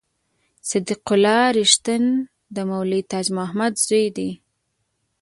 [0.69, 2.03] صدیق الله رښتین
[2.55, 4.29] د مولوي تاج محمد زوی دی.